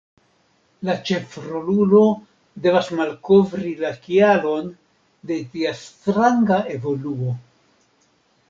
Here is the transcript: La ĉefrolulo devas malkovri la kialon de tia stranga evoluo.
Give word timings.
La 0.87 0.93
ĉefrolulo 1.09 2.01
devas 2.63 2.89
malkovri 3.01 3.75
la 3.83 3.93
kialon 4.07 4.73
de 5.33 5.41
tia 5.53 5.75
stranga 5.85 6.59
evoluo. 6.79 7.39